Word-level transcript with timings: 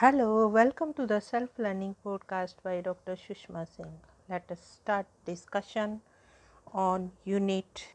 Hello, 0.00 0.46
welcome 0.46 0.92
to 0.94 1.08
the 1.08 1.20
self 1.20 1.58
learning 1.58 1.96
podcast 2.04 2.54
by 2.62 2.80
Dr. 2.80 3.14
Sushma 3.16 3.62
Singh. 3.66 3.94
Let 4.28 4.48
us 4.48 4.60
start 4.74 5.06
discussion 5.24 6.02
on 6.72 7.10
unit 7.24 7.88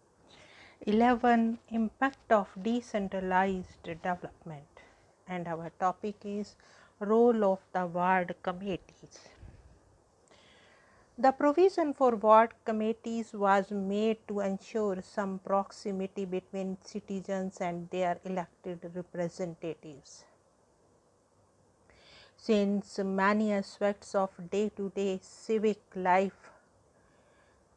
11 0.86 1.60
impact 1.70 2.34
of 2.40 2.50
decentralized 2.62 3.84
development 3.84 4.82
and 5.30 5.48
our 5.48 5.72
topic 5.80 6.18
is 6.26 6.58
role 7.00 7.46
of 7.46 7.62
the 7.72 7.86
ward 7.86 8.36
committees. 8.44 9.30
The 11.18 11.32
provision 11.32 11.94
for 11.94 12.18
ward 12.18 12.54
committees 12.66 13.32
was 13.32 13.72
made 13.72 14.28
to 14.28 14.42
ensure 14.42 15.02
some 15.02 15.40
proximity 15.40 16.26
between 16.26 16.78
citizens 16.84 17.62
and 17.62 17.90
their 17.92 18.20
elected 18.26 18.92
representatives 18.94 20.26
since 22.46 23.00
many 23.00 23.54
aspects 23.54 24.14
of 24.22 24.32
day 24.54 24.68
to 24.78 24.86
day 24.96 25.18
civic 25.22 25.82
life 25.96 26.50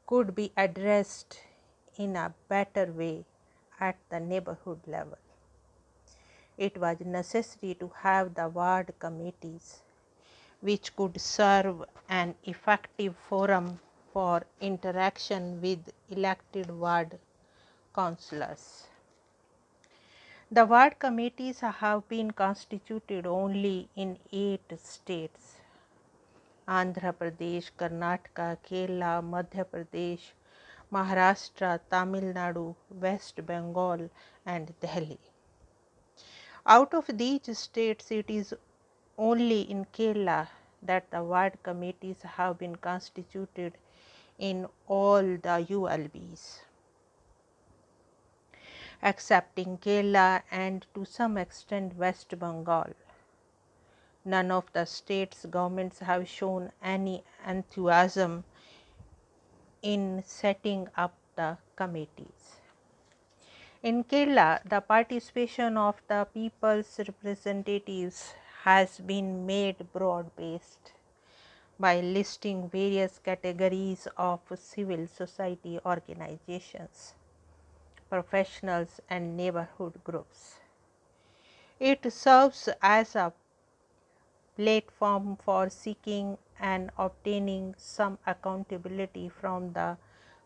could 0.09 0.34
be 0.34 0.47
addressed 0.56 1.39
in 2.05 2.16
a 2.16 2.34
better 2.48 2.87
way 3.01 3.25
at 3.79 3.97
the 4.09 4.19
neighborhood 4.19 4.80
level. 4.89 5.19
It 6.59 6.77
was 6.79 6.97
necessary 7.01 7.75
to 7.75 7.92
have 8.02 8.34
the 8.34 8.48
ward 8.48 8.92
committees 8.98 9.83
which 10.61 10.97
could 10.97 11.20
serve 11.20 11.84
an 12.09 12.34
effective 12.45 13.14
forum 13.28 13.78
for 14.12 14.45
interaction 14.61 15.61
with 15.61 15.92
elected 16.11 16.70
ward 16.70 17.19
councillors. 17.95 18.89
The 20.48 20.64
ward 20.64 21.00
committees 21.00 21.59
have 21.59 22.09
been 22.09 22.30
constituted 22.30 23.27
only 23.27 23.88
in 23.96 24.16
eight 24.30 24.72
states 24.78 25.56
Andhra 26.69 27.12
Pradesh, 27.12 27.72
Karnataka, 27.77 28.56
Kerala, 28.64 29.20
Madhya 29.28 29.64
Pradesh, 29.64 30.20
Maharashtra, 30.92 31.80
Tamil 31.91 32.33
Nadu, 32.33 32.77
West 32.91 33.44
Bengal, 33.44 34.08
and 34.47 34.72
Delhi. 34.78 35.19
Out 36.64 36.94
of 36.94 37.06
these 37.19 37.58
states, 37.58 38.12
it 38.12 38.31
is 38.31 38.55
only 39.19 39.62
in 39.62 39.84
Kerala 39.86 40.47
that 40.81 41.10
the 41.10 41.25
ward 41.25 41.60
committees 41.64 42.22
have 42.22 42.56
been 42.56 42.77
constituted 42.77 43.77
in 44.38 44.69
all 44.86 45.22
the 45.22 45.66
ULBs 45.69 46.60
excepting 49.02 49.78
Kerala 49.78 50.42
and 50.50 50.86
to 50.94 51.05
some 51.05 51.36
extent 51.36 51.97
West 51.97 52.39
Bengal. 52.39 52.94
None 54.25 54.50
of 54.50 54.72
the 54.72 54.84
states' 54.84 55.47
governments 55.47 56.00
have 56.00 56.28
shown 56.28 56.72
any 56.83 57.22
enthusiasm 57.47 58.44
in 59.83 60.22
setting 60.27 60.88
up 60.97 61.14
the 61.36 61.58
committees. 61.77 62.61
In 63.83 64.03
Kerala, 64.05 64.61
the 64.69 64.80
participation 64.80 65.77
of 65.77 66.00
the 66.08 66.27
people's 66.33 66.98
representatives 66.98 68.34
has 68.64 68.98
been 68.98 69.47
made 69.47 69.92
broad 69.92 70.34
based 70.34 70.92
by 71.78 72.00
listing 72.00 72.69
various 72.69 73.20
categories 73.22 74.08
of 74.16 74.41
civil 74.56 75.06
society 75.06 75.78
organizations 75.84 77.14
professionals, 78.09 79.01
and 79.11 79.37
neighborhood 79.37 79.95
groups. 80.05 80.61
It 81.79 82.11
serves 82.12 82.69
as 82.81 83.15
a 83.15 83.33
platform 84.57 85.37
for 85.45 85.69
seeking 85.69 86.39
and 86.59 86.91
obtaining 86.97 87.75
some 87.77 88.19
accountability 88.27 89.29
from 89.29 89.73
the 89.73 89.99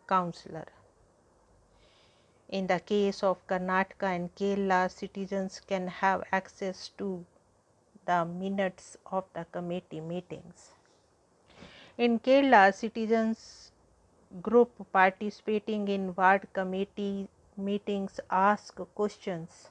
councillor. 0.09 0.67
In 2.49 2.67
the 2.67 2.81
case 2.81 3.23
of 3.23 3.47
Karnataka 3.47 4.09
and 4.17 4.35
Kerala, 4.35 4.91
citizens 4.91 5.61
can 5.61 5.87
have 5.87 6.25
access 6.33 6.89
to 6.99 7.25
the 8.07 8.25
minutes 8.25 8.97
of 9.07 9.25
the 9.35 9.45
committee 9.53 10.01
meetings. 10.01 10.73
In 11.97 12.19
Kerala, 12.19 12.75
citizens 12.75 13.71
group 14.43 14.71
participating 14.93 15.87
in 15.87 16.15
ward 16.17 16.49
committee 16.53 17.29
meetings 17.61 18.21
ask 18.31 18.75
questions 18.95 19.69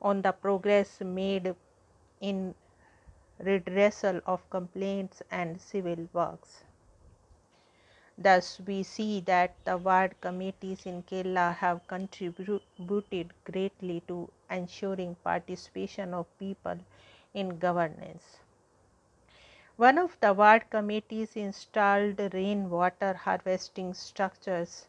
on 0.00 0.22
the 0.22 0.32
progress 0.32 1.00
made 1.00 1.54
in 2.20 2.54
redressal 3.42 4.20
of 4.26 4.48
complaints 4.50 5.22
and 5.30 5.60
civil 5.60 6.08
works. 6.12 6.64
Thus, 8.18 8.60
we 8.66 8.82
see 8.82 9.20
that 9.20 9.54
the 9.64 9.76
ward 9.76 10.14
committees 10.20 10.86
in 10.86 11.02
Kerala 11.02 11.56
have 11.56 11.86
contributed 11.88 13.32
greatly 13.44 14.02
to 14.06 14.30
ensuring 14.50 15.16
participation 15.24 16.14
of 16.14 16.26
people 16.38 16.78
in 17.34 17.58
governance. 17.58 18.38
One 19.76 19.98
of 19.98 20.16
the 20.20 20.34
ward 20.34 20.68
committees 20.70 21.34
installed 21.34 22.20
rainwater 22.34 23.14
harvesting 23.14 23.94
structures 23.94 24.86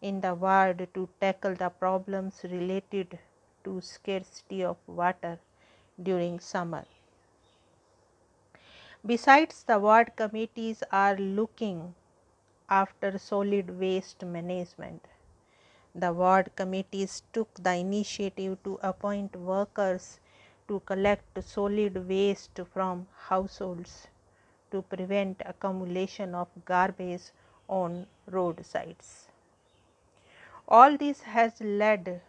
in 0.00 0.20
the 0.20 0.34
ward 0.34 0.88
to 0.94 1.08
tackle 1.20 1.54
the 1.54 1.68
problems 1.68 2.40
related 2.44 3.18
to 3.64 3.80
scarcity 3.80 4.62
of 4.62 4.76
water 4.86 5.38
during 6.02 6.40
summer. 6.40 6.84
Besides, 9.06 9.64
the 9.64 9.78
ward 9.78 10.16
committees 10.16 10.82
are 10.90 11.16
looking 11.16 11.94
after 12.68 13.18
solid 13.18 13.78
waste 13.78 14.24
management. 14.24 15.04
The 15.94 16.12
ward 16.12 16.50
committees 16.56 17.22
took 17.32 17.52
the 17.54 17.74
initiative 17.74 18.58
to 18.64 18.78
appoint 18.82 19.36
workers 19.36 20.20
to 20.68 20.80
collect 20.80 21.44
solid 21.44 22.08
waste 22.08 22.58
from 22.72 23.06
households 23.28 24.08
to 24.70 24.82
prevent 24.82 25.42
accumulation 25.44 26.34
of 26.34 26.48
garbage 26.64 27.30
on 27.68 28.06
roadsides. 28.26 29.28
All 30.66 30.96
this 30.96 31.20
has 31.22 31.60
led 31.60 32.22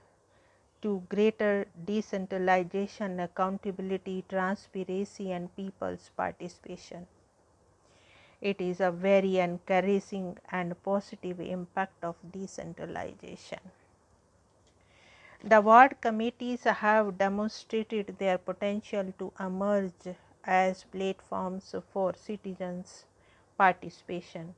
to 0.81 1.03
greater 1.09 1.67
decentralization, 1.85 3.19
accountability, 3.19 4.25
transparency, 4.27 5.31
and 5.31 5.55
people's 5.55 6.11
participation. 6.17 7.07
It 8.41 8.59
is 8.59 8.81
a 8.81 8.91
very 8.91 9.39
encouraging 9.39 10.37
and 10.51 10.81
positive 10.83 11.39
impact 11.39 12.03
of 12.03 12.15
decentralization. 12.31 13.59
The 15.43 15.61
ward 15.61 16.01
committees 16.01 16.65
have 16.65 17.17
demonstrated 17.17 18.17
their 18.19 18.37
potential 18.37 19.13
to 19.17 19.31
emerge 19.39 20.15
as 20.43 20.83
platforms 20.83 21.73
for 21.93 22.13
citizens' 22.15 23.05
participation 23.57 24.55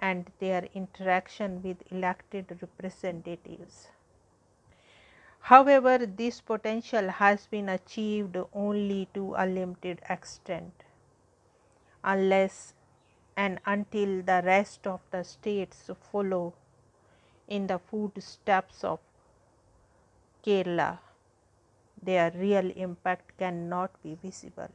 and 0.00 0.32
their 0.40 0.66
interaction 0.74 1.62
with 1.62 1.76
elected 1.92 2.58
representatives. 2.60 3.88
However, 5.40 5.98
this 5.98 6.40
potential 6.40 7.08
has 7.08 7.46
been 7.46 7.68
achieved 7.68 8.36
only 8.52 9.08
to 9.14 9.34
a 9.36 9.46
limited 9.46 10.00
extent 10.08 10.72
unless 12.02 12.74
and 13.36 13.60
until 13.66 14.22
the 14.22 14.42
rest 14.44 14.86
of 14.86 15.00
the 15.10 15.22
states 15.22 15.90
follow 16.10 16.54
in 17.48 17.66
the 17.66 17.78
footsteps 17.78 18.84
of 18.84 18.98
Kerala, 20.44 20.98
their 22.02 22.30
real 22.30 22.70
impact 22.70 23.36
cannot 23.38 23.90
be 24.02 24.16
visible. 24.22 24.70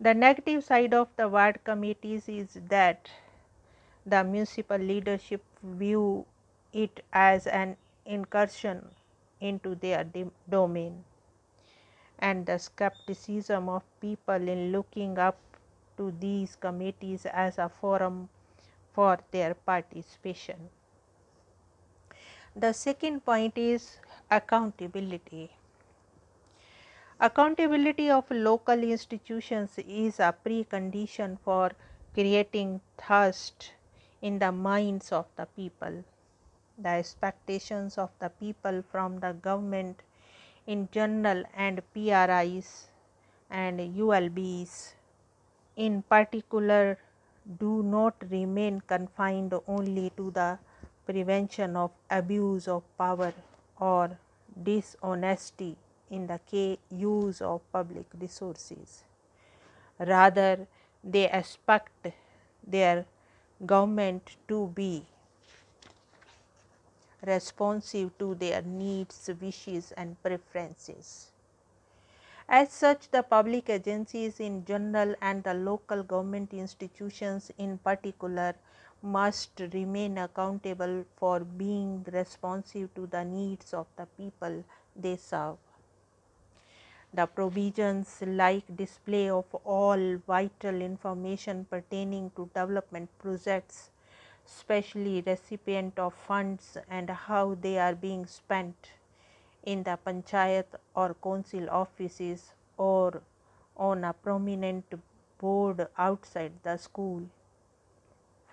The 0.00 0.14
negative 0.14 0.64
side 0.64 0.94
of 0.94 1.08
the 1.16 1.28
ward 1.28 1.60
committees 1.64 2.28
is 2.28 2.58
that 2.68 3.10
the 4.06 4.22
municipal 4.24 4.78
leadership 4.78 5.42
view 5.62 6.24
it 6.72 7.04
as 7.12 7.46
an 7.46 7.76
incursion 8.06 8.84
into 9.40 9.74
their 9.74 10.06
domain 10.48 11.04
and 12.18 12.46
the 12.46 12.58
skepticism 12.58 13.68
of 13.68 13.82
people 14.00 14.48
in 14.54 14.72
looking 14.72 15.18
up 15.18 15.36
to 15.96 16.12
these 16.20 16.56
committees 16.56 17.26
as 17.26 17.58
a 17.58 17.68
forum 17.68 18.28
for 18.92 19.18
their 19.32 19.54
participation. 19.54 20.70
The 22.54 22.72
second 22.72 23.24
point 23.24 23.58
is 23.58 23.98
accountability. 24.30 25.50
Accountability 27.20 28.10
of 28.10 28.30
local 28.30 28.82
institutions 28.82 29.78
is 29.78 30.20
a 30.20 30.34
precondition 30.44 31.38
for 31.44 31.72
creating 32.14 32.80
trust 32.98 33.72
in 34.26 34.38
the 34.40 34.50
minds 34.50 35.12
of 35.12 35.26
the 35.36 35.46
people. 35.56 36.02
The 36.84 36.94
expectations 37.02 37.96
of 37.96 38.10
the 38.18 38.28
people 38.28 38.82
from 38.90 39.20
the 39.20 39.32
government 39.48 40.02
in 40.66 40.88
general 40.90 41.44
and 41.54 41.80
PRIs 41.94 42.88
and 43.48 43.78
ULBs 43.80 44.94
in 45.76 46.02
particular 46.02 46.98
do 47.60 47.82
not 47.82 48.14
remain 48.28 48.80
confined 48.80 49.54
only 49.68 50.10
to 50.16 50.30
the 50.32 50.58
prevention 51.06 51.76
of 51.76 51.92
abuse 52.10 52.66
of 52.66 52.82
power 52.98 53.32
or 53.78 54.18
dishonesty 54.70 55.76
in 56.10 56.26
the 56.26 56.78
use 56.90 57.40
of 57.40 57.60
public 57.72 58.06
resources. 58.20 59.04
Rather, 60.00 60.66
they 61.04 61.30
expect 61.30 62.08
their 62.66 63.06
government 63.64 64.36
to 64.48 64.66
be 64.74 65.04
responsive 67.26 68.16
to 68.18 68.34
their 68.34 68.62
needs, 68.62 69.30
wishes, 69.40 69.92
and 69.96 70.22
preferences. 70.22 71.30
As 72.48 72.70
such, 72.70 73.10
the 73.10 73.22
public 73.22 73.68
agencies 73.70 74.38
in 74.38 74.64
general 74.64 75.14
and 75.20 75.42
the 75.42 75.54
local 75.54 76.02
government 76.02 76.52
institutions 76.52 77.50
in 77.58 77.78
particular 77.78 78.54
must 79.02 79.50
remain 79.72 80.18
accountable 80.18 81.04
for 81.16 81.40
being 81.40 82.04
responsive 82.12 82.94
to 82.94 83.06
the 83.06 83.24
needs 83.24 83.74
of 83.74 83.86
the 83.96 84.06
people 84.16 84.64
they 84.94 85.16
serve. 85.16 85.56
The 87.16 87.26
provisions 87.26 88.22
like 88.26 88.76
display 88.76 89.30
of 89.30 89.46
all 89.64 90.16
vital 90.26 90.82
information 90.82 91.64
pertaining 91.64 92.30
to 92.36 92.50
development 92.54 93.08
projects, 93.18 93.90
especially 94.44 95.22
recipient 95.26 95.98
of 95.98 96.12
funds 96.12 96.76
and 96.90 97.08
how 97.08 97.54
they 97.54 97.78
are 97.78 97.94
being 97.94 98.26
spent 98.26 98.90
in 99.62 99.82
the 99.84 99.98
panchayat 100.04 100.66
or 100.94 101.14
council 101.14 101.70
offices 101.70 102.52
or 102.76 103.22
on 103.78 104.04
a 104.04 104.12
prominent 104.12 104.84
board 105.38 105.88
outside 105.96 106.52
the 106.64 106.76
school 106.76 107.22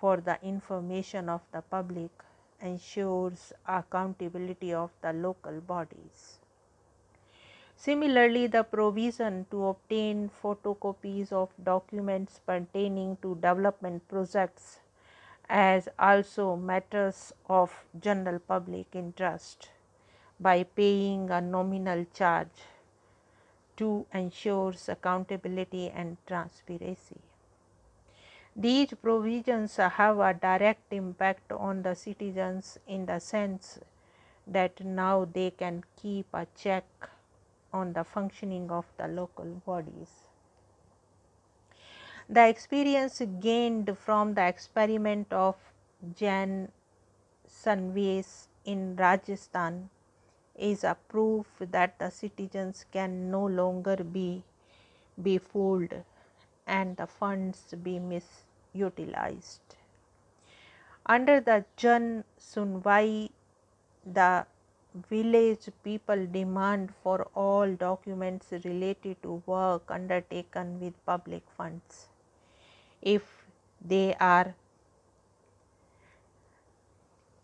for 0.00 0.16
the 0.22 0.38
information 0.42 1.28
of 1.28 1.42
the 1.52 1.60
public 1.60 2.10
ensures 2.62 3.52
accountability 3.68 4.72
of 4.72 4.90
the 5.02 5.12
local 5.12 5.60
bodies. 5.60 6.38
Similarly, 7.76 8.46
the 8.46 8.62
provision 8.62 9.46
to 9.50 9.66
obtain 9.66 10.30
photocopies 10.42 11.32
of 11.32 11.50
documents 11.62 12.40
pertaining 12.46 13.16
to 13.22 13.34
development 13.34 14.08
projects 14.08 14.80
as 15.48 15.88
also 15.98 16.56
matters 16.56 17.32
of 17.48 17.84
general 18.00 18.38
public 18.38 18.86
interest 18.94 19.68
by 20.40 20.62
paying 20.62 21.30
a 21.30 21.40
nominal 21.40 22.06
charge 22.14 22.64
to 23.76 24.06
ensures 24.14 24.88
accountability 24.88 25.90
and 25.90 26.16
transparency. 26.26 27.20
These 28.56 28.94
provisions 29.02 29.76
have 29.76 30.20
a 30.20 30.32
direct 30.32 30.92
impact 30.92 31.50
on 31.50 31.82
the 31.82 31.94
citizens 31.94 32.78
in 32.86 33.06
the 33.06 33.18
sense 33.18 33.80
that 34.46 34.84
now 34.84 35.24
they 35.24 35.50
can 35.50 35.82
keep 36.00 36.26
a 36.32 36.46
check 36.56 36.84
on 37.80 37.92
the 37.92 38.04
functioning 38.04 38.70
of 38.70 38.86
the 38.96 39.08
local 39.08 39.50
bodies. 39.66 40.12
The 42.28 42.48
experience 42.48 43.20
gained 43.40 43.98
from 43.98 44.34
the 44.34 44.46
experiment 44.46 45.32
of 45.32 45.56
Jan 46.16 46.70
Sunwais 47.46 48.46
in 48.64 48.96
Rajasthan 48.96 49.90
is 50.56 50.84
a 50.84 50.96
proof 51.08 51.46
that 51.60 51.98
the 51.98 52.10
citizens 52.10 52.84
can 52.92 53.30
no 53.30 53.44
longer 53.44 53.96
be 53.96 54.42
befooled 55.20 55.92
and 56.66 56.96
the 56.96 57.06
funds 57.06 57.74
be 57.82 57.98
misutilized. 57.98 59.76
Under 61.04 61.40
the 61.40 61.64
Jan 61.76 62.24
Sunwai, 62.40 63.30
the 64.06 64.46
village 64.94 65.68
people 65.82 66.26
demand 66.26 66.92
for 67.02 67.28
all 67.34 67.74
documents 67.74 68.52
related 68.64 69.20
to 69.22 69.42
work 69.46 69.90
undertaken 69.90 70.78
with 70.80 70.94
public 71.04 71.42
funds. 71.56 72.08
If 73.02 73.22
they 73.84 74.14
are 74.14 74.54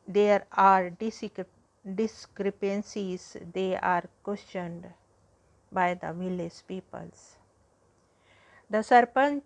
there 0.07 0.45
are 0.53 0.91
discrepancies 1.95 3.37
they 3.53 3.77
are 3.77 4.05
questioned 4.23 4.87
by 5.73 5.95
the 5.95 6.13
village 6.13 6.63
peoples. 6.67 7.37
The 8.69 8.79
sarpanch 8.79 9.43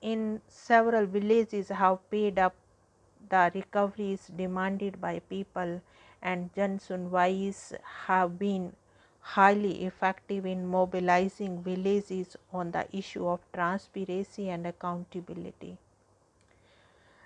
in 0.00 0.40
several 0.48 1.06
villages 1.06 1.68
have 1.68 1.98
paid 2.10 2.38
up 2.38 2.54
the 3.28 3.50
recoveries 3.54 4.30
demanded 4.36 5.00
by 5.00 5.18
people 5.20 5.80
and 6.30 6.52
Jan 6.54 6.78
Sunwais 6.80 7.58
have 8.06 8.36
been 8.38 8.72
highly 9.20 9.84
effective 9.84 10.44
in 10.44 10.66
mobilizing 10.66 11.62
villages 11.62 12.36
on 12.52 12.72
the 12.72 12.84
issue 12.92 13.26
of 13.28 13.40
transparency 13.52 14.48
and 14.50 14.66
accountability. 14.66 15.76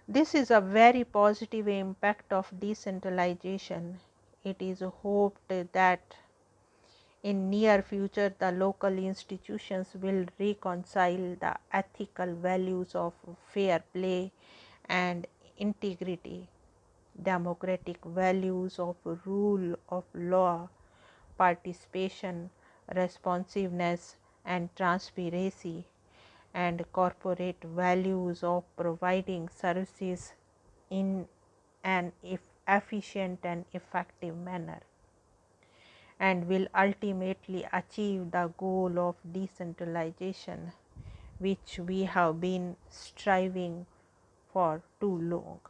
This 0.06 0.34
is 0.34 0.50
a 0.50 0.60
very 0.60 1.04
positive 1.04 1.68
impact 1.68 2.32
of 2.32 2.52
decentralization 2.60 4.00
it 4.44 4.60
is 4.60 4.82
hoped 5.02 5.48
that 5.72 6.14
in 7.22 7.50
near 7.50 7.82
future 7.82 8.34
the 8.38 8.50
local 8.52 8.96
institutions 8.98 9.88
will 9.94 10.24
reconcile 10.38 11.36
the 11.40 11.54
ethical 11.72 12.34
values 12.34 12.94
of 12.94 13.12
fair 13.52 13.82
play 13.92 14.32
and 14.88 15.26
integrity 15.58 16.48
democratic 17.22 18.04
values 18.04 18.78
of 18.78 18.96
rule 19.24 19.76
of 19.88 20.04
law 20.14 20.68
participation 21.38 22.50
responsiveness 22.94 24.16
and 24.44 24.74
transparency 24.76 25.84
and 26.54 26.84
corporate 26.92 27.62
values 27.64 28.42
of 28.42 28.64
providing 28.76 29.48
services 29.48 30.32
in 30.90 31.26
an 31.84 32.12
efficient 32.66 33.38
and 33.44 33.64
effective 33.72 34.36
manner 34.36 34.80
and 36.20 36.46
will 36.46 36.66
ultimately 36.74 37.66
achieve 37.72 38.30
the 38.30 38.52
goal 38.58 38.98
of 38.98 39.16
decentralization 39.32 40.72
which 41.38 41.78
we 41.78 42.04
have 42.04 42.40
been 42.40 42.76
striving 42.88 43.86
for 44.52 44.82
too 45.00 45.16
long. 45.16 45.60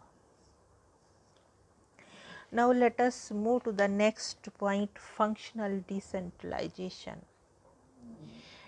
Now, 2.53 2.73
let 2.73 3.01
us 3.01 3.31
move 3.31 3.65
to 3.65 3.73
the 3.73 3.89
next 3.89 4.49
point 4.59 4.99
functional 4.99 5.83
decentralization. 5.87 7.23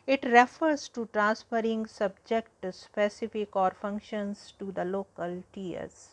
It 0.07 0.25
refers 0.25 0.89
to 0.91 1.09
transferring 1.12 1.87
subject 1.87 2.65
specific 2.75 3.55
or 3.57 3.71
functions 3.71 4.55
to 4.59 4.73
the 4.73 4.85
local 4.85 5.43
tiers 5.53 6.11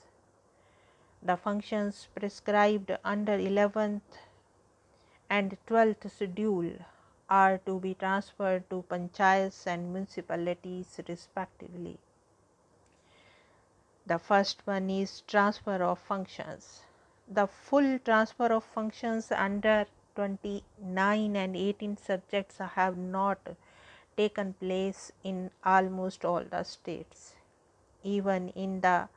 the 1.21 1.35
functions 1.35 2.07
prescribed 2.15 2.91
under 3.03 3.37
11th 3.37 4.19
and 5.29 5.57
12th 5.67 6.09
schedule 6.09 6.71
are 7.29 7.57
to 7.65 7.77
be 7.79 7.93
transferred 7.93 8.69
to 8.69 8.83
panchayats 8.89 9.67
and 9.67 9.91
municipalities 9.93 10.99
respectively. 11.07 11.99
The 14.05 14.17
first 14.17 14.65
one 14.65 14.89
is 14.89 15.21
transfer 15.27 15.83
of 15.83 15.99
functions. 15.99 16.83
The 17.31 17.45
full 17.45 17.99
transfer 17.99 18.47
of 18.47 18.63
functions 18.63 19.31
under 19.31 19.85
29 20.15 21.35
and 21.35 21.55
18 21.55 21.97
subjects 21.97 22.57
have 22.57 22.97
not 22.97 23.37
taken 24.17 24.53
place 24.53 25.11
in 25.23 25.51
almost 25.63 26.25
all 26.25 26.43
the 26.43 26.63
states. 26.63 27.35
Even 28.03 28.49
in 28.49 28.81
the 28.81 29.09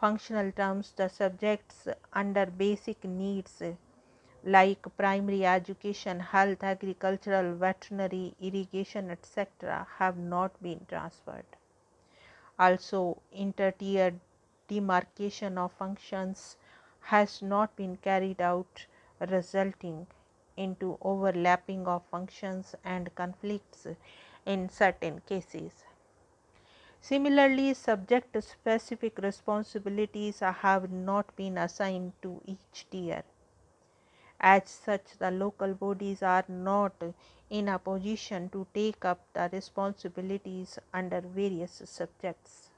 functional 0.00 0.50
terms 0.50 0.92
the 0.96 1.08
subjects 1.08 1.86
under 2.12 2.46
basic 2.46 3.04
needs 3.04 3.62
like 4.44 4.84
primary 4.96 5.46
education, 5.46 6.18
health, 6.18 6.64
agricultural, 6.64 7.54
veterinary, 7.54 8.34
irrigation, 8.40 9.08
etc., 9.08 9.86
have 9.98 10.16
not 10.16 10.60
been 10.60 10.84
transferred. 10.88 11.46
Also, 12.58 13.22
inter-tier 13.30 14.14
demarcation 14.66 15.58
of 15.58 15.70
functions 15.72 16.56
has 17.02 17.42
not 17.42 17.76
been 17.76 17.96
carried 17.96 18.40
out, 18.40 18.86
resulting 19.20 20.06
into 20.56 20.98
overlapping 21.00 21.86
of 21.86 22.02
functions 22.10 22.74
and 22.84 23.14
conflicts 23.14 23.86
in 24.44 24.68
certain 24.68 25.20
cases. 25.28 25.84
Similarly, 27.00 27.74
subject 27.74 28.42
specific 28.42 29.18
responsibilities 29.18 30.40
have 30.40 30.90
not 30.90 31.34
been 31.36 31.58
assigned 31.58 32.12
to 32.22 32.40
each 32.46 32.86
tier. 32.90 33.22
As 34.40 34.68
such, 34.68 35.18
the 35.18 35.30
local 35.30 35.74
bodies 35.74 36.22
are 36.22 36.44
not 36.48 36.94
in 37.48 37.68
a 37.68 37.78
position 37.78 38.48
to 38.50 38.66
take 38.74 39.04
up 39.04 39.20
the 39.32 39.48
responsibilities 39.52 40.78
under 40.92 41.20
various 41.20 41.82
subjects. 41.84 42.71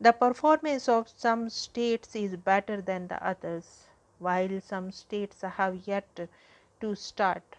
The 0.00 0.12
performance 0.12 0.88
of 0.88 1.08
some 1.08 1.50
states 1.50 2.14
is 2.14 2.36
better 2.36 2.80
than 2.80 3.08
the 3.08 3.20
others, 3.26 3.88
while 4.20 4.60
some 4.60 4.92
states 4.92 5.40
have 5.42 5.88
yet 5.88 6.28
to 6.80 6.94
start. 6.94 7.56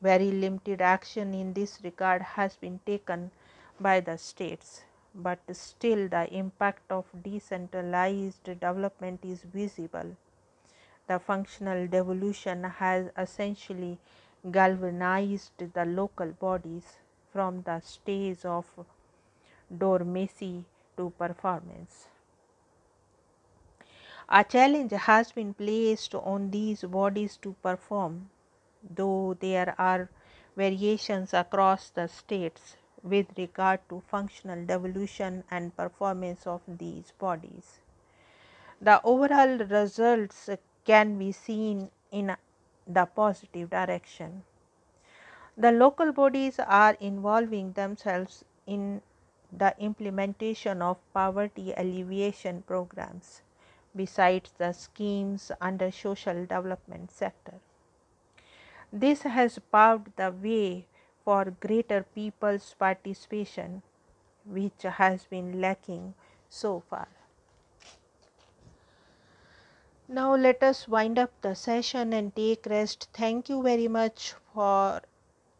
Very 0.00 0.30
limited 0.30 0.80
action 0.80 1.34
in 1.34 1.52
this 1.52 1.80
regard 1.82 2.22
has 2.22 2.54
been 2.56 2.78
taken 2.86 3.32
by 3.80 3.98
the 3.98 4.18
states, 4.18 4.84
but 5.12 5.40
still 5.50 6.08
the 6.08 6.32
impact 6.32 6.92
of 6.92 7.06
decentralized 7.24 8.44
development 8.44 9.24
is 9.24 9.42
visible. 9.42 10.16
The 11.08 11.18
functional 11.18 11.88
devolution 11.88 12.62
has 12.62 13.10
essentially 13.18 13.98
galvanized 14.52 15.58
the 15.74 15.84
local 15.84 16.28
bodies 16.28 16.98
from 17.32 17.62
the 17.62 17.80
stage 17.80 18.44
of 18.44 18.64
dormancy 19.76 20.64
to 20.96 21.10
performance. 21.18 22.08
A 24.28 24.42
challenge 24.42 24.90
has 24.92 25.30
been 25.32 25.54
placed 25.54 26.14
on 26.14 26.50
these 26.50 26.82
bodies 26.82 27.36
to 27.42 27.54
perform, 27.62 28.30
though 28.82 29.36
there 29.38 29.74
are 29.78 30.10
variations 30.56 31.32
across 31.32 31.90
the 31.90 32.08
states 32.08 32.76
with 33.02 33.26
regard 33.38 33.80
to 33.88 34.02
functional 34.08 34.64
devolution 34.64 35.44
and 35.50 35.76
performance 35.76 36.46
of 36.46 36.60
these 36.66 37.12
bodies. 37.18 37.78
The 38.80 39.00
overall 39.04 39.58
results 39.58 40.50
can 40.84 41.18
be 41.18 41.30
seen 41.32 41.90
in 42.10 42.36
the 42.86 43.06
positive 43.06 43.70
direction. 43.70 44.42
The 45.56 45.72
local 45.72 46.12
bodies 46.12 46.58
are 46.58 46.96
involving 47.00 47.72
themselves 47.72 48.44
in 48.66 49.02
the 49.52 49.74
implementation 49.78 50.82
of 50.82 50.98
poverty 51.12 51.72
alleviation 51.76 52.62
programs 52.62 53.42
besides 53.94 54.52
the 54.58 54.72
schemes 54.72 55.50
under 55.60 55.90
social 55.90 56.46
development 56.46 57.10
sector. 57.10 57.54
This 58.92 59.22
has 59.22 59.58
paved 59.72 60.16
the 60.16 60.30
way 60.30 60.86
for 61.24 61.44
greater 61.50 62.02
people's 62.02 62.74
participation 62.78 63.82
which 64.44 64.82
has 64.82 65.24
been 65.24 65.60
lacking 65.60 66.14
so 66.48 66.80
far. 66.80 67.08
Now, 70.08 70.36
let 70.36 70.62
us 70.62 70.86
wind 70.86 71.18
up 71.18 71.32
the 71.40 71.54
session 71.56 72.12
and 72.12 72.34
take 72.34 72.64
rest. 72.66 73.08
Thank 73.12 73.48
you 73.48 73.60
very 73.62 73.88
much 73.88 74.34
for 74.54 75.02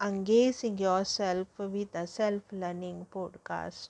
engaging 0.00 0.78
yourself 0.78 1.48
with 1.58 1.92
the 1.92 2.06
self 2.06 2.42
learning 2.52 3.06
podcast. 3.12 3.88